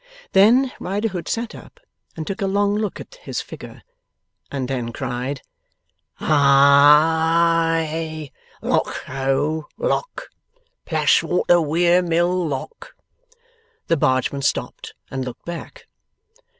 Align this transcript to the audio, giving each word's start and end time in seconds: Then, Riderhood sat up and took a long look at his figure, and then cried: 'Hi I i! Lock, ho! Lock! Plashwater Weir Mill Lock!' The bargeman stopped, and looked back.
Then, 0.31 0.71
Riderhood 0.79 1.27
sat 1.27 1.53
up 1.53 1.79
and 2.17 2.25
took 2.25 2.41
a 2.41 2.47
long 2.47 2.73
look 2.73 2.99
at 2.99 3.19
his 3.21 3.39
figure, 3.39 3.83
and 4.51 4.67
then 4.67 4.91
cried: 4.91 5.43
'Hi 6.15 6.27
I 6.27 7.83
i! 7.83 8.31
Lock, 8.67 8.95
ho! 9.03 9.67
Lock! 9.77 10.29
Plashwater 10.87 11.61
Weir 11.61 12.01
Mill 12.01 12.47
Lock!' 12.47 12.95
The 13.85 13.97
bargeman 13.97 14.41
stopped, 14.41 14.95
and 15.11 15.23
looked 15.23 15.45
back. 15.45 15.85